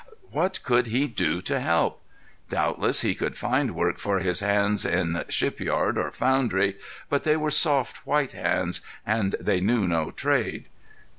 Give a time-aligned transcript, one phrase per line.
[0.31, 2.01] What could he do to help?
[2.49, 6.77] Doubtless he could find work for his hands in ship yard or foundry,
[7.07, 10.69] but they were soft, white hands, and they knew no trade.